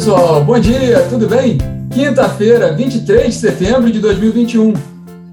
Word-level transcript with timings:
pessoal, 0.00 0.42
bom 0.42 0.58
dia, 0.58 1.06
tudo 1.10 1.28
bem? 1.28 1.58
Quinta-feira, 1.92 2.72
23 2.72 3.34
de 3.34 3.38
setembro 3.38 3.92
de 3.92 4.00
2021. 4.00 4.72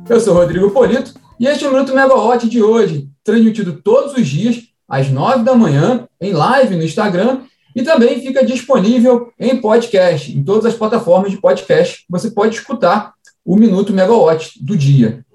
Eu 0.10 0.20
sou 0.20 0.34
Rodrigo 0.34 0.70
Polito 0.72 1.14
e 1.40 1.48
este 1.48 1.64
é 1.64 1.70
o 1.70 1.72
Minuto 1.72 1.96
Megawatt 1.96 2.50
de 2.50 2.62
hoje, 2.62 3.08
transmitido 3.24 3.82
todos 3.82 4.14
os 4.14 4.28
dias, 4.28 4.64
às 4.86 5.10
9 5.10 5.46
da 5.46 5.56
manhã, 5.56 6.06
em 6.20 6.34
live 6.34 6.76
no 6.76 6.84
Instagram 6.84 7.44
e 7.74 7.82
também 7.82 8.20
fica 8.20 8.46
disponível 8.46 9.32
em 9.40 9.56
podcast, 9.56 10.38
em 10.38 10.44
todas 10.44 10.66
as 10.66 10.74
plataformas 10.74 11.32
de 11.32 11.38
podcast. 11.38 12.04
Você 12.10 12.30
pode 12.32 12.56
escutar 12.56 13.14
o 13.46 13.56
Minuto 13.56 13.94
Megawatt 13.94 14.62
do 14.62 14.76
dia. 14.76 15.26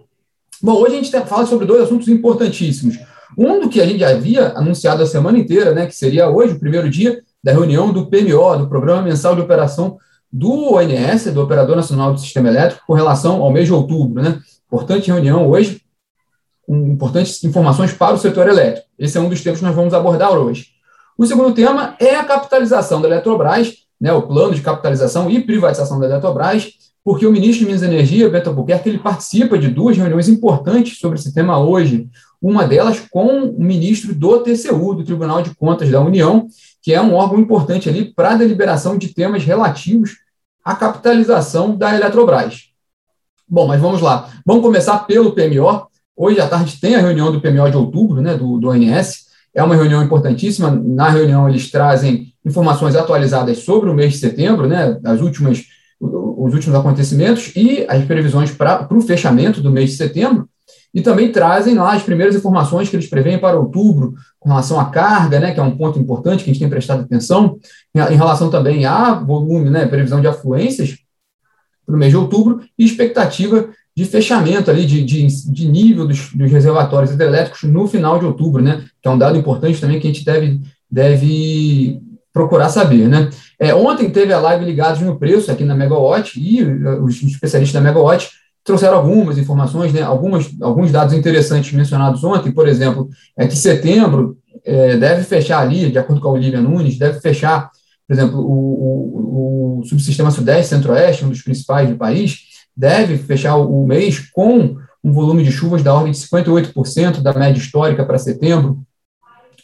Bom, 0.63 0.75
hoje 0.75 0.99
a 0.99 1.03
gente 1.03 1.27
fala 1.27 1.47
sobre 1.47 1.65
dois 1.65 1.85
assuntos 1.85 2.07
importantíssimos. 2.07 2.99
Um 3.39 3.61
do 3.61 3.71
que 3.71 3.81
a 3.81 3.87
gente 3.87 4.05
havia 4.05 4.49
anunciado 4.49 5.03
a 5.03 5.07
semana 5.07 5.39
inteira, 5.39 5.73
né, 5.73 5.87
que 5.87 5.97
seria 5.97 6.29
hoje, 6.29 6.53
o 6.53 6.61
primeiro 6.61 6.91
dia 6.91 7.23
da 7.43 7.53
reunião 7.53 7.93
do 7.93 8.07
PMO, 8.07 8.59
do 8.59 8.69
Programa 8.69 9.03
Mensal 9.03 9.35
de 9.35 9.41
Operação 9.41 9.99
do 10.33 10.75
ONS, 10.75 11.25
do 11.33 11.43
Operador 11.43 11.77
Nacional 11.77 12.13
do 12.13 12.21
Sistema 12.21 12.49
Elétrico, 12.49 12.87
com 12.87 12.95
relação 12.95 13.43
ao 13.43 13.51
mês 13.51 13.67
de 13.67 13.75
outubro. 13.75 14.23
Né? 14.23 14.41
Importante 14.67 15.11
reunião 15.11 15.49
hoje, 15.49 15.83
com 16.67 16.77
importantes 16.87 17.43
informações 17.45 17.93
para 17.93 18.15
o 18.15 18.19
setor 18.19 18.49
elétrico. 18.49 18.87
Esse 18.99 19.19
é 19.19 19.21
um 19.21 19.29
dos 19.29 19.43
temas 19.43 19.59
que 19.59 19.65
nós 19.65 19.75
vamos 19.75 19.93
abordar 19.93 20.33
hoje. 20.33 20.69
O 21.19 21.27
segundo 21.27 21.53
tema 21.55 21.95
é 22.01 22.17
a 22.17 22.25
capitalização 22.25 23.03
da 23.03 23.09
Eletrobras, 23.09 23.75
né, 24.01 24.13
o 24.13 24.23
plano 24.23 24.55
de 24.55 24.63
capitalização 24.63 25.31
e 25.31 25.41
privatização 25.41 26.01
da 26.01 26.07
Eletrobras, 26.07 26.71
porque 27.05 27.27
o 27.27 27.33
ministro 27.33 27.61
de 27.61 27.67
Minas 27.67 27.83
e 27.83 27.87
Energia, 27.87 28.31
Beto 28.31 28.51
Albuquerque, 28.51 28.89
ele 28.89 28.99
participa 28.99 29.59
de 29.59 29.69
duas 29.69 29.97
reuniões 29.97 30.29
importantes 30.29 30.99
sobre 30.99 31.19
esse 31.19 31.35
tema 31.35 31.59
hoje. 31.59 32.09
Uma 32.43 32.67
delas 32.67 32.99
com 33.09 33.51
o 33.51 33.63
ministro 33.63 34.13
do 34.13 34.41
TCU, 34.41 34.95
do 34.95 35.05
Tribunal 35.05 35.43
de 35.43 35.55
Contas 35.55 35.89
da 35.89 36.01
União, 36.01 36.49
que 36.83 36.93
é 36.93 37.01
um 37.01 37.15
órgão 37.15 37.39
importante 37.39 37.89
ali 37.89 38.13
para 38.13 38.33
a 38.33 38.37
deliberação 38.37 38.99
de 38.99 39.15
temas 39.15 39.45
relativos 39.45 40.17
à 40.65 40.75
capitalização 40.75 41.77
da 41.77 41.95
Eletrobras. 41.95 42.73
Bom, 43.49 43.69
mas 43.69 43.81
vamos 43.81 44.01
lá. 44.01 44.29
Vamos 44.45 44.63
começar 44.63 44.99
pelo 45.07 45.33
PMO. 45.33 45.87
Hoje 46.17 46.41
à 46.41 46.49
tarde 46.49 46.81
tem 46.81 46.97
a 46.97 47.01
reunião 47.01 47.31
do 47.31 47.41
PMO 47.41 47.71
de 47.71 47.77
outubro, 47.77 48.21
né, 48.21 48.37
do, 48.37 48.59
do 48.59 48.71
ONS. 48.71 49.27
É 49.55 49.63
uma 49.63 49.77
reunião 49.77 50.03
importantíssima. 50.03 50.71
Na 50.71 51.11
reunião, 51.11 51.49
eles 51.49 51.71
trazem 51.71 52.33
informações 52.45 52.97
atualizadas 52.97 53.59
sobre 53.59 53.89
o 53.89 53.95
mês 53.95 54.15
de 54.15 54.19
setembro, 54.19 54.67
né, 54.67 54.99
as 55.05 55.21
últimas, 55.21 55.63
os 56.01 56.55
últimos 56.55 56.77
acontecimentos 56.77 57.53
e 57.55 57.87
as 57.89 58.05
previsões 58.05 58.51
para 58.51 58.89
o 58.91 59.01
fechamento 59.01 59.61
do 59.61 59.71
mês 59.71 59.91
de 59.91 59.97
setembro. 59.97 60.49
E 60.95 61.01
também 61.01 61.33
trazem 61.33 61.75
lá 61.75 61.95
as 61.95 62.03
primeiras 62.03 62.35
informações 62.35 62.89
que 62.89 62.97
eles 62.97 63.09
preveem 63.09 63.39
para 63.39 63.59
outubro, 63.59 64.15
com 64.39 64.49
relação 64.49 64.79
à 64.79 64.87
carga, 64.87 65.41
né, 65.41 65.53
que 65.53 65.61
é 65.61 65.63
um 65.63 65.77
ponto 65.77 65.99
importante 65.99 66.45
que 66.45 66.51
a 66.51 66.53
gente 66.53 66.61
tem 66.61 66.69
prestado 66.69 67.03
atenção, 67.03 67.59
em 67.95 68.17
relação 68.17 68.51
também 68.51 68.85
a 68.85 69.15
volume, 69.15 69.71
né, 69.71 69.87
previsão 69.87 70.21
de 70.21 70.27
afluências 70.27 70.99
para 71.87 71.95
o 71.95 71.99
mês 71.99 72.11
de 72.11 72.17
outubro, 72.17 72.61
e 72.79 72.85
expectativa 72.85 73.71
de 73.97 74.05
fechamento 74.05 74.71
ali, 74.71 74.87
de, 74.87 75.05
de, 75.05 75.27
de 75.27 75.69
nível 75.69 76.07
dos, 76.07 76.33
dos, 76.33 76.51
reservatórios 76.51 77.13
hidrelétricos 77.13 77.63
no 77.65 77.87
final 77.87 78.19
de 78.19 78.27
outubro, 78.27 78.63
né, 78.63 78.85
que 79.01 79.09
é 79.09 79.11
um 79.11 79.19
dado 79.19 79.39
importante 79.39 79.81
também 79.81 80.01
que 80.01 80.07
a 80.07 80.13
gente 80.13 80.25
deve, 80.25 80.61
deve 80.91 82.01
procurar 82.33 82.69
saber. 82.71 83.09
Né. 83.09 83.29
É, 83.59 83.75
ontem 83.75 84.11
teve 84.11 84.33
a 84.33 84.41
live 84.41 84.65
Ligados 84.65 85.01
no 85.03 85.19
Preço 85.19 85.51
aqui 85.51 85.65
na 85.65 85.75
Megawatt, 85.75 86.39
e 86.41 86.63
os 86.65 87.23
especialistas 87.23 87.73
da 87.73 87.87
Megawatt 87.87 88.31
trouxeram 88.65 88.97
algumas 88.99 89.39
informações, 89.39 89.93
né, 89.93 90.03
algumas, 90.03 90.51
alguns 90.61 90.93
dados 90.93 91.15
interessantes 91.15 91.73
mencionados 91.73 92.23
ontem, 92.23 92.53
por 92.53 92.69
exemplo, 92.69 93.09
é 93.37 93.47
que 93.47 93.57
setembro 93.57 94.39
é, 94.65 94.97
deve 94.97 95.25
fechar 95.25 95.61
ali, 95.61 95.91
de 95.91 95.99
acordo 95.99 96.21
com 96.21 96.29
a 96.29 96.33
Olivia 96.33 96.61
Nunes, 96.61 96.99
deve 96.99 97.21
fechar, 97.21 97.71
por 98.07 98.15
exemplo, 98.15 98.39
o, 98.39 99.79
o, 99.79 99.81
o 99.81 99.85
subsistema 99.85 100.31
Sudeste 100.31 100.75
Centro-Oeste, 100.75 101.25
um 101.25 101.31
dos 101.31 101.43
principais 101.43 101.89
do 101.89 101.97
país, 101.97 102.41
deve 102.77 103.19
fechar 103.19 103.57
o, 103.57 103.83
o 103.83 103.87
mês 103.87 104.19
com 104.33 104.77
um 105.03 105.13
volume 105.13 105.43
de 105.43 105.51
chuvas 105.51 105.83
da 105.83 105.93
ordem 105.93 106.13
de 106.13 106.19
58% 106.19 107.21
da 107.21 107.33
média 107.33 107.59
histórica 107.59 108.05
para 108.05 108.19
setembro. 108.19 108.83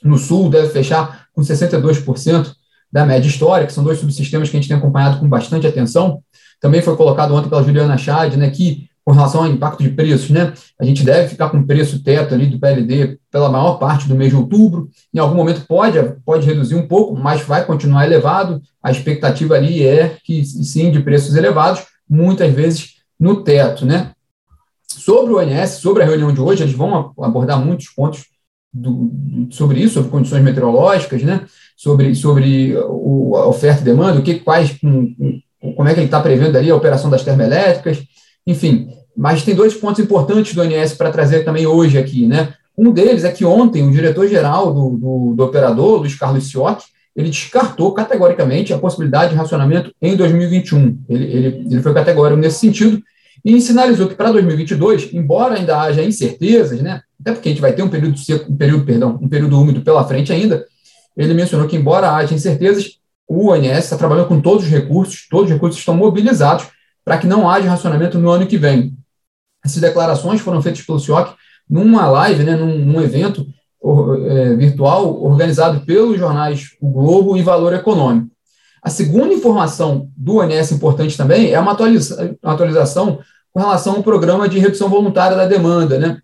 No 0.03 0.19
Sul, 0.19 0.51
deve 0.51 0.69
fechar 0.69 1.27
com 1.33 1.43
62% 1.43 2.53
da 2.91 3.07
média 3.07 3.29
histórica, 3.29 3.71
são 3.71 3.85
dois 3.85 3.99
subsistemas 3.99 4.49
que 4.49 4.57
a 4.57 4.61
gente 4.61 4.69
tem 4.69 4.77
acompanhado 4.77 5.21
com 5.21 5.29
bastante 5.29 5.67
atenção. 5.67 6.23
Também 6.61 6.83
foi 6.83 6.97
colocado 6.97 7.35
ontem 7.35 7.49
pela 7.49 7.63
Juliana 7.63 7.97
Chad, 7.97 8.35
né, 8.35 8.51
que 8.51 8.88
com 9.09 9.15
relação 9.15 9.45
ao 9.45 9.51
impacto 9.51 9.83
de 9.83 9.89
preços, 9.89 10.29
né? 10.29 10.53
A 10.79 10.85
gente 10.85 11.03
deve 11.03 11.29
ficar 11.29 11.49
com 11.49 11.63
preço 11.63 12.03
teto 12.05 12.35
ali 12.35 12.47
do 12.47 12.61
PLD 12.61 13.19
pela 13.31 13.49
maior 13.49 13.79
parte 13.79 14.07
do 14.07 14.15
mês 14.15 14.29
de 14.29 14.37
outubro. 14.37 14.91
Em 15.15 15.19
algum 15.19 15.35
momento 15.35 15.65
pode, 15.67 15.99
pode 16.27 16.45
reduzir 16.45 16.75
um 16.75 16.87
pouco, 16.87 17.17
mas 17.17 17.41
vai 17.41 17.65
continuar 17.65 18.05
elevado. 18.05 18.61
A 18.83 18.91
expectativa 18.91 19.55
ali 19.55 19.83
é 19.83 20.19
que 20.23 20.45
sim, 20.45 20.91
de 20.91 21.01
preços 21.01 21.35
elevados, 21.35 21.87
muitas 22.07 22.53
vezes 22.53 22.97
no 23.19 23.43
teto, 23.43 23.87
né? 23.87 24.13
Sobre 24.87 25.33
o 25.33 25.39
ONS, 25.39 25.71
sobre 25.81 26.03
a 26.03 26.07
reunião 26.07 26.31
de 26.31 26.43
hoje, 26.43 26.65
eles 26.65 26.75
vão 26.75 27.15
abordar 27.19 27.65
muitos 27.65 27.89
pontos 27.89 28.27
do, 28.71 29.11
sobre 29.49 29.81
isso, 29.81 29.95
sobre 29.95 30.11
condições 30.11 30.43
meteorológicas, 30.43 31.23
né? 31.23 31.47
Sobre, 31.75 32.15
sobre 32.15 32.77
o, 32.77 33.37
a 33.37 33.47
oferta 33.47 33.81
e 33.81 33.85
demanda, 33.85 34.21
o 34.21 34.23
que, 34.23 34.35
quais, 34.35 34.79
como 34.79 35.89
é 35.89 35.95
que 35.95 36.01
ele 36.01 36.09
está 36.09 36.21
prevendo 36.21 36.59
ali 36.59 36.71
a 36.71 36.77
operação 36.77 37.09
das 37.09 37.25
termoelétricas, 37.25 38.07
enfim, 38.47 38.98
mas 39.19 39.43
tem 39.43 39.53
dois 39.53 39.75
pontos 39.75 39.99
importantes 39.99 40.55
do 40.55 40.63
ONS 40.63 40.95
para 40.95 41.11
trazer 41.11 41.45
também 41.45 41.67
hoje 41.67 41.99
aqui, 41.99 42.25
né? 42.25 42.55
Um 42.77 42.93
deles 42.93 43.25
é 43.25 43.33
que 43.33 43.45
ontem 43.45 43.83
o 43.83 43.91
diretor-geral 43.91 44.73
do, 44.73 44.91
do, 44.91 45.35
do, 45.35 45.45
operador, 45.45 45.99
Luiz 45.99 46.15
Carlos 46.15 46.49
Sioc, 46.49 46.85
ele 47.17 47.29
descartou 47.29 47.93
categoricamente 47.93 48.73
a 48.73 48.79
possibilidade 48.79 49.33
de 49.33 49.37
racionamento 49.37 49.93
em 50.01 50.15
2021. 50.15 51.01
Ele, 51.09 51.25
ele, 51.25 51.47
ele 51.69 51.83
foi 51.83 51.93
categórico 51.93 52.41
nesse 52.41 52.61
sentido 52.61 53.03
e 53.45 53.61
sinalizou 53.61 54.07
que 54.07 54.15
para 54.15 54.31
2022, 54.31 55.13
embora 55.13 55.57
ainda 55.57 55.81
haja 55.81 56.05
incertezas, 56.05 56.81
né, 56.81 57.03
até 57.21 57.33
porque 57.33 57.49
a 57.49 57.53
gente 57.53 57.61
vai 57.61 57.73
ter 57.73 57.83
um 57.83 57.89
período 57.89 58.17
seco, 58.17 58.53
um 58.53 58.57
período, 58.57 58.85
perdão, 58.85 59.19
um 59.21 59.29
período 59.29 59.61
úmido 59.61 59.81
pela 59.81 60.07
frente 60.07 60.33
ainda, 60.33 60.65
ele 61.17 61.35
mencionou 61.35 61.67
que 61.67 61.77
embora 61.77 62.15
haja 62.15 62.33
incertezas, 62.33 62.99
o 63.27 63.51
ONS 63.51 63.79
está 63.79 63.97
trabalhando 63.97 64.29
com 64.29 64.41
todos 64.41 64.65
os 64.65 64.71
recursos, 64.71 65.27
todos 65.29 65.47
os 65.47 65.55
recursos 65.55 65.81
estão 65.81 65.97
mobilizados 65.97 66.69
para 67.05 67.19
que 67.19 67.27
não 67.27 67.51
haja 67.51 67.69
racionamento 67.69 68.17
no 68.19 68.31
ano 68.31 68.47
que 68.47 68.57
vem. 68.57 68.97
Essas 69.69 69.83
declarações 69.83 70.41
foram 70.41 70.63
feitas 70.63 70.83
pelo 70.83 70.99
CIOC 70.99 71.35
numa 71.69 72.09
live, 72.09 72.43
né, 72.43 72.57
num, 72.57 72.79
num 72.79 73.03
evento 73.03 73.47
é, 74.27 74.55
virtual 74.57 75.23
organizado 75.23 75.81
pelos 75.85 76.19
jornais 76.19 76.71
O 76.81 76.91
Globo 76.91 77.37
e 77.37 77.43
Valor 77.43 77.75
Econômico. 77.75 78.29
A 78.83 78.89
segunda 78.89 79.35
informação 79.35 80.09
do 80.17 80.37
ONS 80.37 80.73
importante 80.73 81.17
também 81.17 81.53
é 81.53 81.61
uma 81.61 81.73
atualiza 81.73 82.35
atualização 82.43 83.19
com 83.53 83.61
relação 83.61 83.97
ao 83.97 84.03
programa 84.03 84.49
de 84.49 84.59
redução 84.59 84.89
voluntária 84.89 85.37
da 85.37 85.47
demanda. 85.47 85.99
Né? 85.99 86.19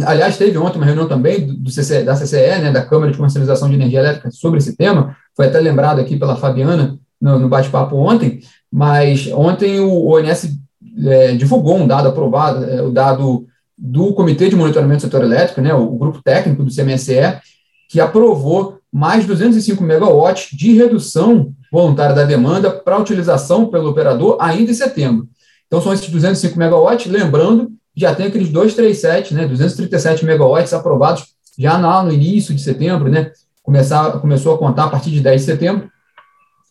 Aliás, 0.00 0.38
teve 0.38 0.56
ontem 0.56 0.78
uma 0.78 0.86
reunião 0.86 1.06
também 1.06 1.46
do, 1.46 1.70
CCE, 1.70 2.04
da 2.04 2.14
CCE, 2.14 2.60
né, 2.62 2.72
da 2.72 2.84
Câmara 2.84 3.10
de 3.10 3.16
Comercialização 3.18 3.68
de 3.68 3.74
Energia 3.74 3.98
Elétrica, 3.98 4.30
sobre 4.30 4.58
esse 4.58 4.76
tema, 4.76 5.14
foi 5.36 5.46
até 5.46 5.60
lembrado 5.60 6.00
aqui 6.00 6.16
pela 6.16 6.36
Fabiana 6.36 6.98
no, 7.20 7.38
no 7.38 7.48
bate-papo 7.48 7.96
ontem, 7.96 8.40
mas 8.70 9.28
ontem 9.32 9.80
o 9.80 10.06
ONS 10.06 10.61
é, 11.06 11.32
divulgou 11.32 11.76
um 11.76 11.86
dado 11.86 12.08
aprovado, 12.08 12.64
é, 12.64 12.82
o 12.82 12.90
dado 12.90 13.46
do 13.76 14.12
Comitê 14.12 14.48
de 14.48 14.56
Monitoramento 14.56 15.00
do 15.00 15.02
Setor 15.02 15.24
Elétrico, 15.24 15.60
né, 15.60 15.74
o, 15.74 15.94
o 15.94 15.98
grupo 15.98 16.22
técnico 16.22 16.62
do 16.62 16.74
CMSE, 16.74 17.40
que 17.88 18.00
aprovou 18.00 18.78
mais 18.92 19.26
205 19.26 19.82
megawatts 19.82 20.56
de 20.56 20.74
redução 20.74 21.52
voluntária 21.72 22.14
da 22.14 22.24
demanda 22.24 22.70
para 22.70 22.98
utilização 22.98 23.66
pelo 23.68 23.90
operador 23.90 24.36
ainda 24.38 24.70
em 24.70 24.74
setembro. 24.74 25.28
Então, 25.66 25.80
são 25.80 25.92
esses 25.92 26.08
205 26.08 26.58
megawatts, 26.58 27.10
lembrando, 27.10 27.72
já 27.96 28.14
tem 28.14 28.26
aqueles 28.26 28.50
237, 28.50 29.34
né, 29.34 29.46
237 29.46 30.24
megawatts 30.24 30.72
aprovados 30.72 31.24
já 31.58 31.78
no 32.02 32.12
início 32.12 32.54
de 32.54 32.60
setembro, 32.60 33.10
né, 33.10 33.32
começar, 33.62 34.12
começou 34.20 34.54
a 34.54 34.58
contar 34.58 34.84
a 34.84 34.88
partir 34.88 35.10
de 35.10 35.20
10 35.20 35.40
de 35.40 35.46
setembro, 35.46 35.90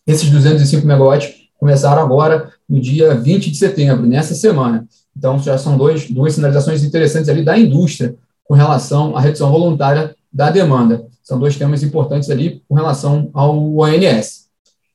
esses 0.06 0.28
205 0.30 0.86
megawatts 0.86 1.34
começaram 1.58 2.02
agora 2.02 2.50
no 2.72 2.80
dia 2.80 3.14
20 3.14 3.50
de 3.50 3.56
setembro, 3.58 4.06
nessa 4.06 4.34
semana. 4.34 4.88
Então, 5.14 5.38
já 5.38 5.58
são 5.58 5.76
dois, 5.76 6.08
duas 6.10 6.32
sinalizações 6.32 6.82
interessantes 6.82 7.28
ali 7.28 7.44
da 7.44 7.58
indústria 7.58 8.14
com 8.44 8.54
relação 8.54 9.14
à 9.14 9.20
redução 9.20 9.50
voluntária 9.50 10.16
da 10.32 10.50
demanda. 10.50 11.04
São 11.22 11.38
dois 11.38 11.54
temas 11.54 11.82
importantes 11.82 12.30
ali 12.30 12.62
com 12.66 12.74
relação 12.74 13.28
ao 13.34 13.76
ONS. 13.76 14.46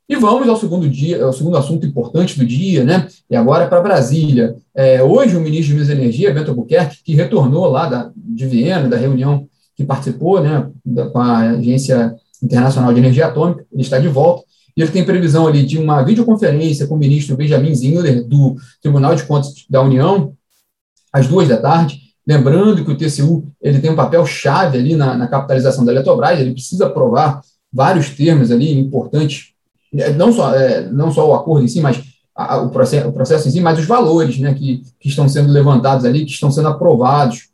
E 0.09 0.15
vamos 0.15 0.49
ao 0.49 0.57
segundo 0.57 0.89
dia, 0.89 1.23
ao 1.23 1.31
segundo 1.31 1.55
assunto 1.55 1.85
importante 1.85 2.39
do 2.39 2.47
dia, 2.47 2.83
né? 2.83 3.07
E 3.29 3.35
agora 3.35 3.67
para 3.67 3.79
Brasília. 3.79 4.55
É, 4.73 5.03
hoje 5.03 5.37
o 5.37 5.41
ministro 5.41 5.67
de 5.67 5.73
Minas 5.73 5.89
e 5.89 5.91
Energia, 5.91 6.33
Bento 6.33 6.49
Albuquerque, 6.49 7.03
que 7.03 7.13
retornou 7.13 7.67
lá 7.67 7.87
da, 7.87 8.11
de 8.15 8.47
Viena, 8.47 8.89
da 8.89 8.97
reunião 8.97 9.47
que 9.75 9.83
participou, 9.83 10.41
né, 10.41 10.67
da, 10.83 11.09
com 11.09 11.19
a 11.19 11.51
Agência 11.51 12.15
Internacional 12.41 12.91
de 12.91 12.99
Energia 12.99 13.27
Atômica, 13.27 13.63
ele 13.71 13.83
está 13.83 13.99
de 13.99 14.07
volta 14.07 14.46
e 14.77 14.81
ele 14.81 14.91
tem 14.91 15.03
previsão 15.03 15.47
ali 15.47 15.65
de 15.65 15.77
uma 15.77 16.03
videoconferência 16.03 16.85
com 16.85 16.95
o 16.95 16.99
ministro 16.99 17.35
Benjamin 17.35 17.73
Zindler, 17.73 18.23
do 18.23 18.55
Tribunal 18.81 19.15
de 19.15 19.23
Contas 19.23 19.51
da 19.67 19.81
União, 19.81 20.33
às 21.11 21.27
duas 21.27 21.47
da 21.47 21.57
tarde. 21.57 21.99
Lembrando 22.25 22.85
que 22.85 22.91
o 22.91 22.97
TCU 22.97 23.51
ele 23.59 23.79
tem 23.79 23.89
um 23.89 23.95
papel 23.95 24.25
chave 24.25 24.77
ali 24.77 24.95
na, 24.95 25.17
na 25.17 25.27
capitalização 25.27 25.83
da 25.83 25.91
Eletrobras, 25.91 26.39
ele 26.39 26.53
precisa 26.53 26.85
aprovar 26.85 27.41
vários 27.73 28.11
termos 28.11 28.51
ali 28.51 28.77
importantes 28.77 29.57
é, 29.93 30.11
não 30.11 30.31
só, 30.33 30.53
é, 30.53 30.81
não 30.89 31.11
só 31.11 31.27
o 31.29 31.33
acordo 31.33 31.65
em 31.65 31.67
si, 31.67 31.81
mas 31.81 32.03
a, 32.35 32.57
o, 32.57 32.69
processo, 32.69 33.07
o 33.07 33.13
processo 33.13 33.47
em 33.47 33.51
si, 33.51 33.61
mas 33.61 33.79
os 33.79 33.85
valores 33.85 34.37
né, 34.39 34.53
que, 34.53 34.83
que 34.99 35.09
estão 35.09 35.27
sendo 35.29 35.51
levantados 35.51 36.05
ali, 36.05 36.25
que 36.25 36.31
estão 36.31 36.51
sendo 36.51 36.67
aprovados 36.67 37.49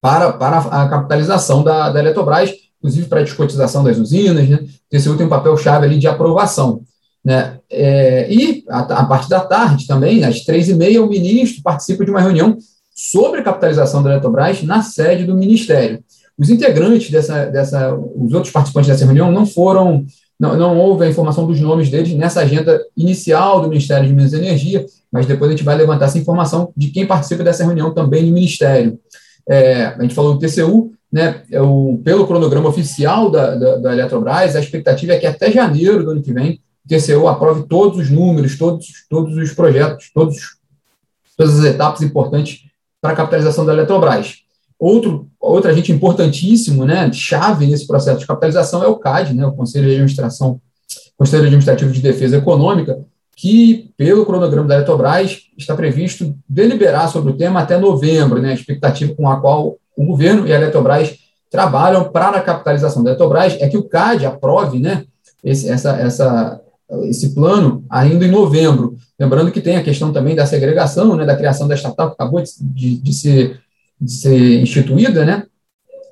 para, 0.00 0.32
para 0.32 0.58
a 0.58 0.88
capitalização 0.88 1.62
da, 1.62 1.90
da 1.90 2.00
Eletrobras, 2.00 2.50
inclusive 2.82 3.06
para 3.06 3.20
a 3.20 3.24
descotização 3.24 3.84
das 3.84 3.96
usinas. 3.96 4.48
Né? 4.48 4.56
O 4.56 4.98
TCU 4.98 5.16
tem 5.16 5.26
um 5.26 5.30
papel-chave 5.30 5.86
ali 5.86 5.98
de 5.98 6.08
aprovação. 6.08 6.82
Né? 7.24 7.58
É, 7.70 8.32
e 8.32 8.64
a, 8.68 8.80
a 8.80 9.04
partir 9.06 9.28
da 9.28 9.40
tarde 9.40 9.86
também, 9.86 10.24
às 10.24 10.40
três 10.40 10.68
e 10.68 10.74
meia, 10.74 11.02
o 11.02 11.08
ministro 11.08 11.62
participa 11.62 12.04
de 12.04 12.10
uma 12.10 12.20
reunião 12.20 12.58
sobre 12.92 13.40
a 13.40 13.44
capitalização 13.44 14.02
da 14.02 14.10
Eletrobras 14.10 14.62
na 14.64 14.82
sede 14.82 15.24
do 15.24 15.36
Ministério. 15.36 16.02
Os 16.36 16.50
integrantes 16.50 17.10
dessa, 17.10 17.46
dessa, 17.46 17.94
os 17.94 18.32
outros 18.32 18.52
participantes 18.52 18.88
dessa 18.88 19.04
reunião 19.04 19.30
não 19.30 19.46
foram, 19.46 20.04
não, 20.38 20.56
não 20.56 20.78
houve 20.78 21.04
a 21.04 21.08
informação 21.08 21.46
dos 21.46 21.60
nomes 21.60 21.88
deles 21.88 22.12
nessa 22.14 22.40
agenda 22.40 22.84
inicial 22.96 23.60
do 23.60 23.68
Ministério 23.68 24.08
de 24.08 24.14
Minas 24.14 24.32
e 24.32 24.38
Energia, 24.38 24.84
mas 25.10 25.26
depois 25.26 25.48
a 25.48 25.52
gente 25.52 25.64
vai 25.64 25.76
levantar 25.76 26.06
essa 26.06 26.18
informação 26.18 26.72
de 26.76 26.88
quem 26.88 27.06
participa 27.06 27.44
dessa 27.44 27.64
reunião 27.64 27.94
também 27.94 28.26
no 28.26 28.32
Ministério. 28.32 28.98
É, 29.48 29.86
a 29.86 30.02
gente 30.02 30.14
falou 30.14 30.34
do 30.34 30.40
TCU, 30.40 30.92
né, 31.12 31.42
é 31.50 31.60
o, 31.60 32.00
pelo 32.02 32.26
cronograma 32.26 32.70
oficial 32.70 33.30
da, 33.30 33.54
da, 33.54 33.76
da 33.76 33.92
Eletrobras, 33.92 34.56
a 34.56 34.60
expectativa 34.60 35.12
é 35.12 35.18
que 35.18 35.26
até 35.26 35.52
janeiro 35.52 36.02
do 36.02 36.12
ano 36.12 36.22
que 36.22 36.32
vem 36.32 36.60
o 36.84 36.88
TCU 36.88 37.28
aprove 37.28 37.64
todos 37.68 37.98
os 37.98 38.10
números, 38.10 38.56
todos, 38.56 38.86
todos 39.10 39.36
os 39.36 39.52
projetos, 39.52 40.10
todos, 40.12 40.56
todas 41.36 41.58
as 41.58 41.64
etapas 41.66 42.00
importantes 42.00 42.62
para 43.00 43.12
a 43.12 43.16
capitalização 43.16 43.66
da 43.66 43.74
Eletrobras. 43.74 44.38
Outro, 44.78 45.28
outro 45.38 45.70
agente 45.70 45.92
importantíssimo, 45.92 46.84
né, 46.84 47.12
chave 47.12 47.66
nesse 47.66 47.86
processo 47.86 48.18
de 48.18 48.26
capitalização 48.26 48.82
é 48.82 48.88
o 48.88 48.96
CAD, 48.96 49.34
né, 49.34 49.46
o 49.46 49.52
Conselho 49.52 49.86
de 49.86 49.92
Administração, 49.92 50.60
Conselho 51.16 51.44
Administrativo 51.44 51.92
de 51.92 52.00
Defesa 52.00 52.38
Econômica, 52.38 52.98
que, 53.36 53.90
pelo 53.96 54.26
cronograma 54.26 54.66
da 54.66 54.76
Eletrobras, 54.76 55.42
está 55.56 55.76
previsto 55.76 56.34
deliberar 56.48 57.08
sobre 57.08 57.32
o 57.32 57.36
tema 57.36 57.60
até 57.60 57.78
novembro, 57.78 58.40
né, 58.40 58.50
a 58.50 58.54
expectativa 58.54 59.14
com 59.14 59.28
a 59.28 59.40
qual 59.40 59.78
o 59.96 60.04
governo 60.04 60.46
e 60.46 60.52
a 60.52 60.56
Eletrobras 60.56 61.14
trabalham 61.50 62.10
para 62.10 62.38
a 62.38 62.42
capitalização 62.42 63.02
da 63.02 63.10
Eletrobras 63.10 63.56
é 63.60 63.68
que 63.68 63.76
o 63.76 63.84
CAD 63.84 64.24
aprove 64.26 64.78
né, 64.78 65.04
esse, 65.44 65.68
essa, 65.68 65.96
essa, 65.96 66.60
esse 67.04 67.34
plano 67.34 67.84
ainda 67.90 68.24
em 68.24 68.30
novembro. 68.30 68.96
Lembrando 69.18 69.52
que 69.52 69.60
tem 69.60 69.76
a 69.76 69.82
questão 69.82 70.12
também 70.12 70.34
da 70.34 70.46
segregação, 70.46 71.14
né, 71.16 71.24
da 71.24 71.36
criação 71.36 71.68
da 71.68 71.74
estatal, 71.74 72.08
que 72.08 72.14
acabou 72.14 72.42
de, 72.42 72.50
de, 72.60 72.96
de, 72.96 73.12
ser, 73.12 73.60
de 74.00 74.12
ser 74.12 74.62
instituída, 74.62 75.24
né, 75.24 75.44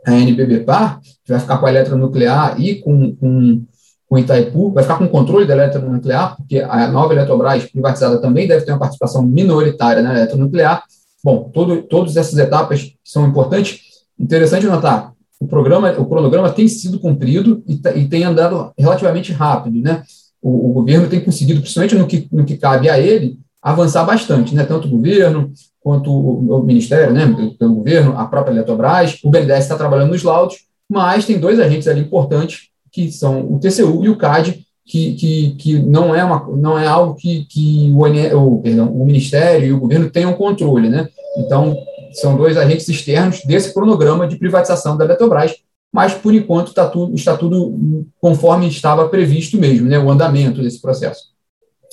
a 0.07 0.13
NBBPAR, 0.13 1.01
que 1.25 1.33
vai 1.33 1.41
ficar 1.41 1.59
com 1.59 1.67
a 1.67 1.71
eletronuclear 1.71 2.61
e 2.61 2.77
com, 2.77 3.15
com, 3.17 3.65
com 4.09 4.19
Itaipu, 4.19 4.73
vai 4.73 4.83
ficar 4.83 4.99
com 4.99 5.05
o 5.05 5.09
controle 5.09 5.47
da 5.47 5.55
eletronuclear, 5.55 6.37
porque 6.37 6.59
a 6.59 6.89
nova 6.89 7.15
Eletrobras 7.15 7.65
privatizada 7.65 8.21
também 8.21 8.49
deve 8.49 8.65
ter 8.65 8.73
uma 8.73 8.79
participação 8.79 9.23
minoritária 9.23 10.03
na 10.03 10.13
eletronuclear. 10.13 10.83
Bom, 11.23 11.51
todo, 11.53 11.83
todas 11.83 12.17
essas 12.17 12.39
etapas 12.39 12.93
são 13.05 13.27
importantes. 13.27 13.81
Interessante 14.19 14.67
notar, 14.67 15.13
o 15.41 15.47
programa, 15.47 15.93
o 15.99 16.07
cronograma 16.07 16.51
tem 16.51 16.69
sido 16.69 16.99
cumprido 16.99 17.63
e, 17.67 17.81
e 17.99 18.09
tem 18.09 18.25
andado 18.25 18.73
relativamente 18.79 19.33
rápido, 19.33 19.81
né? 19.81 20.03
o, 20.43 20.71
o, 20.71 20.73
governo 20.73 21.09
tem 21.09 21.21
conseguido, 21.21 21.61
principalmente 21.61 21.95
no 21.95 22.07
que, 22.07 22.29
no 22.33 22.45
que 22.45 22.57
cabe 22.57 22.89
a 22.89 22.99
ele, 22.99 23.39
avançar 23.63 24.05
bastante, 24.05 24.55
né? 24.55 24.65
tanto 24.65 24.89
o 24.89 24.91
governo 24.91 25.53
quanto 25.81 26.11
o, 26.11 26.59
o 26.59 26.63
Ministério, 26.63 27.13
né? 27.13 27.27
pelo, 27.59 27.75
governo, 27.75 28.19
a 28.19 28.27
própria 28.27 28.53
Eletrobras, 28.53 29.19
o 29.23 29.31
BNDES 29.31 29.61
está 29.61 29.77
trabalhando 29.77 30.11
nos 30.11 30.23
laudos, 30.23 30.67
mas 30.89 31.27
tem 31.27 31.39
dois 31.39 31.61
agentes 31.61 31.87
ali 31.89 32.01
importantes, 32.01 32.69
que 32.91 33.13
são 33.13 33.41
o 33.53 33.61
TCU 33.61 34.05
e 34.05 34.09
o 34.09 34.17
CAD, 34.17 34.67
que, 34.91 35.15
que, 35.15 35.51
que 35.53 35.79
não, 35.79 36.13
é 36.13 36.25
uma, 36.25 36.45
não 36.57 36.77
é 36.77 36.85
algo 36.85 37.15
que, 37.15 37.45
que 37.45 37.93
o, 37.93 38.01
o, 38.37 38.61
perdão, 38.61 38.93
o 38.93 39.07
Ministério 39.07 39.69
e 39.69 39.73
o 39.73 39.79
governo 39.79 40.11
tenham 40.11 40.33
controle. 40.33 40.89
Né? 40.89 41.09
Então, 41.39 41.77
são 42.13 42.37
dois 42.37 42.57
agentes 42.57 42.89
externos 42.89 43.45
desse 43.45 43.73
cronograma 43.73 44.27
de 44.27 44.37
privatização 44.37 44.97
da 44.97 45.05
Eletrobras, 45.05 45.55
mas 45.93 46.13
por 46.15 46.35
enquanto 46.35 46.75
tá 46.75 46.89
tudo, 46.89 47.15
está 47.15 47.37
tudo 47.37 48.05
conforme 48.21 48.67
estava 48.67 49.09
previsto 49.09 49.59
mesmo, 49.59 49.89
né, 49.89 49.97
o 49.97 50.11
andamento 50.11 50.61
desse 50.61 50.81
processo. 50.81 51.31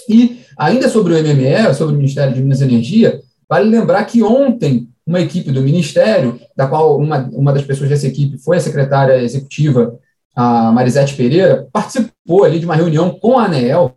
E 0.09 0.39
ainda 0.57 0.89
sobre 0.89 1.13
o 1.13 1.17
MME, 1.17 1.75
sobre 1.75 1.93
o 1.93 1.97
Ministério 1.97 2.33
de 2.33 2.41
Minas 2.41 2.61
e 2.61 2.63
Energia, 2.63 3.21
vale 3.47 3.69
lembrar 3.69 4.03
que 4.05 4.23
ontem 4.23 4.87
uma 5.05 5.21
equipe 5.21 5.51
do 5.51 5.61
Ministério, 5.61 6.39
da 6.55 6.67
qual 6.67 6.97
uma, 6.97 7.29
uma 7.31 7.53
das 7.53 7.63
pessoas 7.63 7.89
dessa 7.89 8.07
equipe 8.07 8.39
foi 8.39 8.57
a 8.57 8.61
secretária 8.61 9.21
executiva, 9.21 9.97
a 10.37 10.71
Marisete 10.71 11.15
Pereira, 11.15 11.67
participou 11.73 12.43
ali 12.43 12.59
de 12.59 12.65
uma 12.65 12.75
reunião 12.75 13.09
com 13.09 13.39
a 13.39 13.45
ANEEL 13.45 13.91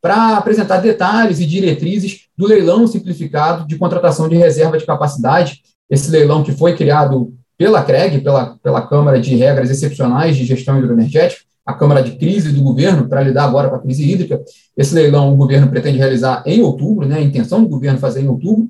para 0.00 0.38
apresentar 0.38 0.78
detalhes 0.78 1.38
e 1.38 1.44
diretrizes 1.44 2.22
do 2.34 2.46
leilão 2.46 2.86
simplificado 2.86 3.68
de 3.68 3.76
contratação 3.76 4.26
de 4.26 4.34
reserva 4.34 4.78
de 4.78 4.86
capacidade, 4.86 5.60
esse 5.90 6.10
leilão 6.10 6.42
que 6.42 6.52
foi 6.52 6.74
criado 6.74 7.34
pela 7.58 7.82
CREG, 7.82 8.22
pela, 8.22 8.56
pela 8.62 8.80
Câmara 8.86 9.20
de 9.20 9.36
Regras 9.36 9.68
Excepcionais 9.68 10.34
de 10.34 10.46
Gestão 10.46 10.78
Hidroenergética, 10.78 11.42
a 11.64 11.74
Câmara 11.74 12.02
de 12.02 12.12
Crise 12.12 12.52
do 12.52 12.62
governo, 12.62 13.06
para 13.06 13.20
lidar 13.20 13.44
agora 13.44 13.68
com 13.68 13.76
a 13.76 13.78
crise 13.78 14.10
hídrica. 14.10 14.42
Esse 14.74 14.94
leilão 14.94 15.30
o 15.30 15.36
governo 15.36 15.68
pretende 15.68 15.98
realizar 15.98 16.42
em 16.46 16.62
outubro, 16.62 17.06
né, 17.06 17.18
a 17.18 17.22
intenção 17.22 17.62
do 17.62 17.68
governo 17.68 17.98
fazer 17.98 18.22
em 18.22 18.28
outubro, 18.28 18.66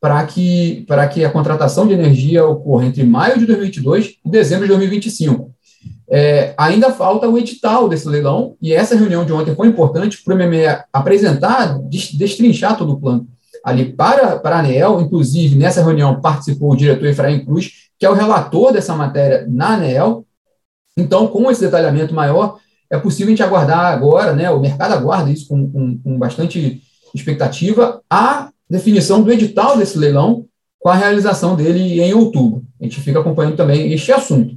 para 0.00 0.24
que, 0.24 0.84
para 0.86 1.06
que 1.08 1.24
a 1.24 1.30
contratação 1.30 1.86
de 1.86 1.94
energia 1.94 2.46
ocorra 2.46 2.86
entre 2.86 3.02
maio 3.02 3.40
de 3.40 3.44
2022 3.44 4.14
e 4.24 4.30
dezembro 4.30 4.66
de 4.66 4.68
2025. 4.68 5.50
É, 6.12 6.54
ainda 6.58 6.92
falta 6.92 7.28
o 7.28 7.38
edital 7.38 7.88
desse 7.88 8.08
leilão, 8.08 8.56
e 8.60 8.72
essa 8.72 8.96
reunião 8.96 9.24
de 9.24 9.32
ontem 9.32 9.54
foi 9.54 9.68
importante 9.68 10.22
para 10.22 10.34
o 10.34 10.36
MME 10.36 10.66
apresentar, 10.92 11.78
destrinchar 11.88 12.76
todo 12.76 12.92
o 12.92 13.00
plano 13.00 13.28
ali 13.64 13.92
para, 13.92 14.38
para 14.38 14.56
a 14.56 14.58
ANEEL, 14.60 15.00
inclusive 15.00 15.56
nessa 15.56 15.82
reunião 15.82 16.20
participou 16.20 16.72
o 16.72 16.76
diretor 16.76 17.06
Efraim 17.06 17.44
Cruz, 17.44 17.90
que 17.98 18.06
é 18.06 18.10
o 18.10 18.14
relator 18.14 18.72
dessa 18.72 18.94
matéria 18.94 19.46
na 19.48 19.74
ANEEL. 19.74 20.24
Então, 20.96 21.28
com 21.28 21.50
esse 21.50 21.60
detalhamento 21.60 22.14
maior, 22.14 22.58
é 22.90 22.98
possível 22.98 23.28
a 23.28 23.30
gente 23.30 23.42
aguardar 23.42 23.86
agora, 23.86 24.32
né, 24.32 24.50
o 24.50 24.60
mercado 24.60 24.92
aguarda 24.92 25.30
isso 25.30 25.48
com, 25.48 25.70
com, 25.70 25.98
com 25.98 26.18
bastante 26.18 26.82
expectativa, 27.14 28.02
a 28.10 28.50
definição 28.68 29.22
do 29.22 29.32
edital 29.32 29.76
desse 29.76 29.98
leilão 29.98 30.46
com 30.78 30.88
a 30.88 30.94
realização 30.94 31.54
dele 31.54 32.00
em 32.00 32.14
outubro. 32.14 32.64
A 32.80 32.84
gente 32.84 33.00
fica 33.00 33.20
acompanhando 33.20 33.56
também 33.56 33.92
este 33.92 34.10
assunto. 34.12 34.56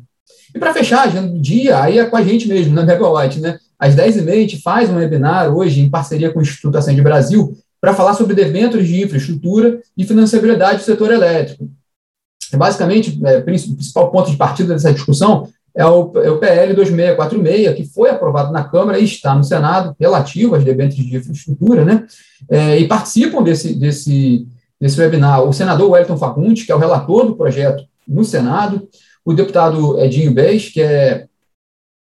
E 0.54 0.60
para 0.60 0.74
fechar 0.74 1.00
a 1.00 1.04
agenda 1.04 1.28
do 1.28 1.40
dia, 1.40 1.82
aí 1.82 2.00
é 2.00 2.06
com 2.06 2.16
a 2.16 2.24
gente 2.24 2.48
mesmo, 2.48 2.74
na 2.74 2.84
Megawatt, 2.84 3.40
né? 3.40 3.58
Às 3.80 3.96
10h30 3.96 4.30
a 4.30 4.36
gente 4.36 4.62
faz 4.62 4.90
um 4.90 4.96
webinar 4.96 5.54
hoje 5.54 5.82
em 5.82 5.90
parceria 5.90 6.32
com 6.32 6.40
o 6.40 6.42
Instituto 6.42 6.78
Acende 6.78 7.02
Brasil, 7.02 7.58
para 7.82 7.94
falar 7.94 8.14
sobre 8.14 8.34
debêntures 8.34 8.88
de 8.88 9.04
infraestrutura 9.04 9.82
e 9.98 10.06
financiabilidade 10.06 10.78
do 10.78 10.84
setor 10.86 11.12
elétrico. 11.12 11.70
Basicamente, 12.54 13.20
é, 13.26 13.40
o 13.40 13.44
principal 13.44 14.10
ponto 14.10 14.32
de 14.32 14.38
partida 14.38 14.74
dessa 14.74 14.94
discussão 14.94 15.50
é 15.76 15.86
o, 15.86 16.12
é 16.18 16.30
o 16.30 16.38
PL 16.38 16.74
2646, 16.76 17.76
que 17.76 17.84
foi 17.84 18.10
aprovado 18.10 18.54
na 18.54 18.64
Câmara 18.64 19.00
e 19.00 19.04
está 19.04 19.36
no 19.36 19.44
Senado, 19.44 19.96
relativo 20.00 20.56
às 20.56 20.64
debêntures 20.64 21.06
de 21.06 21.18
infraestrutura, 21.18 21.84
né? 21.84 22.06
É, 22.50 22.78
e 22.78 22.88
participam 22.88 23.44
desse, 23.44 23.74
desse, 23.74 24.48
desse 24.80 25.02
webinar 25.02 25.44
o 25.44 25.52
senador 25.52 25.92
Wellington 25.92 26.18
Fagundes, 26.18 26.66
que 26.66 26.72
é 26.72 26.76
o 26.76 26.80
relator 26.80 27.26
do 27.26 27.36
projeto 27.36 27.84
no 28.08 28.24
Senado, 28.24 28.88
o 29.26 29.34
deputado 29.34 30.00
Edinho 30.00 30.34
Bez, 30.34 30.70
que 30.70 30.82
é 30.82 31.28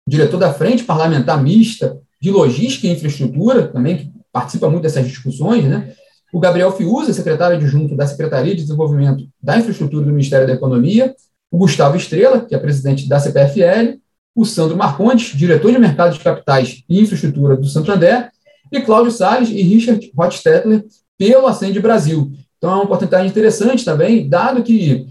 diretor 0.08 0.38
da 0.38 0.54
Frente 0.54 0.84
Parlamentar 0.84 1.42
Mista 1.42 2.00
de 2.22 2.32
Logística 2.32 2.88
e 2.88 2.92
Infraestrutura, 2.92 3.68
também, 3.68 3.98
que 3.98 4.12
participa 4.32 4.70
muito 4.70 4.84
dessas 4.84 5.08
discussões, 5.08 5.66
né? 5.66 5.94
O 6.34 6.40
Gabriel 6.40 6.72
Fiuza, 6.72 7.14
secretário 7.14 7.58
adjunto 7.58 7.96
da 7.96 8.08
Secretaria 8.08 8.56
de 8.56 8.62
Desenvolvimento 8.62 9.28
da 9.42 9.58
Infraestrutura 9.58 10.06
do 10.06 10.12
Ministério 10.12 10.48
da 10.48 10.54
Economia, 10.54 11.14
o 11.52 11.58
Gustavo 11.58 11.98
Estrela, 11.98 12.46
que 12.46 12.56
é 12.56 12.58
presidente 12.58 13.10
da 13.10 13.20
CPFL, 13.20 14.00
o 14.34 14.46
Sandro 14.46 14.78
Marcondes, 14.78 15.36
diretor 15.36 15.72
de 15.72 15.78
Mercado 15.78 16.14
de 16.14 16.20
Capitais 16.20 16.84
e 16.88 17.02
Infraestrutura 17.02 17.58
do 17.58 17.68
Santander, 17.68 18.30
e 18.72 18.80
Cláudio 18.80 19.12
Salles 19.12 19.50
e 19.50 19.62
Richard 19.62 20.10
Rothstetler, 20.16 20.86
pelo 21.18 21.46
Acende 21.46 21.80
Brasil. 21.82 22.32
Então, 22.58 22.72
é 22.72 22.74
uma 22.76 22.84
oportunidade 22.84 23.28
interessante 23.28 23.84
também, 23.84 24.30
dado 24.30 24.64
que, 24.64 25.06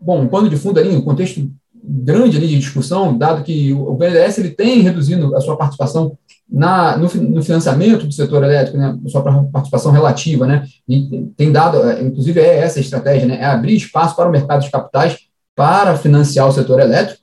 bom, 0.00 0.22
um 0.22 0.28
pano 0.28 0.48
de 0.48 0.56
fundo 0.56 0.80
ali, 0.80 0.90
um 0.90 1.02
contexto 1.02 1.50
grande 1.82 2.36
ali 2.36 2.46
de 2.46 2.58
discussão, 2.58 3.16
dado 3.16 3.42
que 3.42 3.72
o 3.72 3.94
BNDES 3.94 4.38
ele 4.38 4.50
tem 4.50 4.80
reduzido 4.80 5.34
a 5.34 5.40
sua 5.40 5.56
participação 5.56 6.16
na, 6.48 6.96
no, 6.96 7.08
no, 7.14 7.42
financiamento 7.42 8.06
do 8.06 8.12
setor 8.12 8.42
elétrico, 8.42 8.76
né, 8.76 8.98
sua 9.06 9.22
participação 9.22 9.92
relativa, 9.92 10.46
né, 10.46 10.66
e 10.88 11.28
tem 11.36 11.52
dado, 11.52 11.82
é, 11.88 12.02
inclusive 12.02 12.40
é 12.40 12.58
essa 12.58 12.78
a 12.78 12.82
estratégia, 12.82 13.28
né, 13.28 13.40
é 13.40 13.44
abrir 13.44 13.76
espaço 13.76 14.16
para 14.16 14.28
o 14.28 14.32
mercado 14.32 14.62
de 14.62 14.70
capitais 14.70 15.16
para 15.54 15.96
financiar 15.96 16.48
o 16.48 16.52
setor 16.52 16.80
elétrico, 16.80 17.20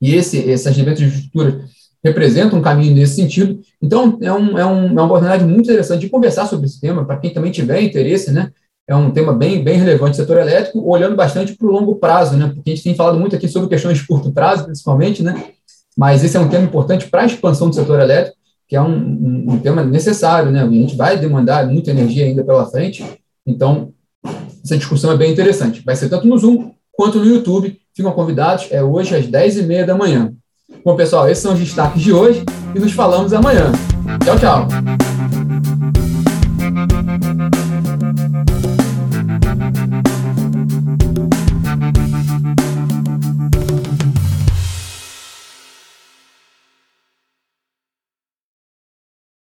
e 0.00 0.14
esse, 0.14 0.50
essas 0.50 0.76
debêntures 0.76 1.10
de 1.10 1.18
estrutura 1.18 1.64
representam 2.04 2.58
um 2.58 2.62
caminho 2.62 2.94
nesse 2.94 3.14
sentido. 3.14 3.58
Então, 3.80 4.18
é, 4.20 4.30
um, 4.30 4.58
é, 4.58 4.66
um, 4.66 4.88
é 4.88 4.92
uma 4.92 5.04
oportunidade 5.04 5.44
muito 5.44 5.62
interessante 5.62 6.00
de 6.00 6.10
conversar 6.10 6.46
sobre 6.46 6.66
esse 6.66 6.78
tema, 6.78 7.06
para 7.06 7.16
quem 7.16 7.32
também 7.32 7.50
tiver 7.50 7.80
interesse, 7.80 8.30
né, 8.30 8.52
é 8.86 8.94
um 8.94 9.10
tema 9.10 9.32
bem, 9.32 9.62
bem 9.62 9.78
relevante 9.78 10.16
setor 10.16 10.38
elétrico, 10.38 10.86
olhando 10.86 11.16
bastante 11.16 11.54
para 11.54 11.66
o 11.66 11.70
longo 11.70 11.96
prazo, 11.96 12.36
né, 12.36 12.50
porque 12.54 12.70
a 12.70 12.74
gente 12.74 12.84
tem 12.84 12.94
falado 12.94 13.18
muito 13.18 13.34
aqui 13.34 13.48
sobre 13.48 13.68
questões 13.68 13.98
de 13.98 14.06
curto 14.06 14.32
prazo, 14.32 14.64
principalmente, 14.64 15.22
né, 15.22 15.42
mas 15.96 16.24
esse 16.24 16.36
é 16.36 16.40
um 16.40 16.48
tema 16.48 16.64
importante 16.64 17.08
para 17.08 17.22
a 17.22 17.26
expansão 17.26 17.68
do 17.68 17.74
setor 17.74 18.00
elétrico, 18.00 18.36
que 18.68 18.76
é 18.76 18.82
um, 18.82 18.94
um, 18.94 19.44
um, 19.50 19.58
tema 19.58 19.84
necessário, 19.84 20.50
né? 20.50 20.62
A 20.62 20.68
gente 20.68 20.96
vai 20.96 21.18
demandar 21.18 21.66
muita 21.66 21.90
energia 21.90 22.24
ainda 22.24 22.42
pela 22.42 22.66
frente, 22.66 23.04
então 23.46 23.92
essa 24.64 24.76
discussão 24.76 25.12
é 25.12 25.16
bem 25.16 25.30
interessante. 25.30 25.82
Vai 25.84 25.94
ser 25.94 26.08
tanto 26.08 26.26
no 26.26 26.38
Zoom 26.38 26.72
quanto 26.92 27.18
no 27.18 27.26
YouTube. 27.26 27.78
Ficam 27.94 28.12
convidados, 28.12 28.66
é 28.70 28.82
hoje 28.82 29.14
às 29.14 29.26
10h30 29.26 29.84
da 29.84 29.94
manhã. 29.94 30.32
Bom, 30.84 30.96
pessoal, 30.96 31.28
esses 31.28 31.42
são 31.42 31.52
os 31.52 31.60
destaques 31.60 32.02
de 32.02 32.12
hoje 32.12 32.42
e 32.74 32.78
nos 32.78 32.92
falamos 32.92 33.32
amanhã. 33.32 33.70
Tchau, 34.24 34.38
tchau. 34.38 35.03